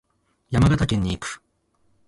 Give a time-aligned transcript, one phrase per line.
[0.49, 1.43] 山形県に行く。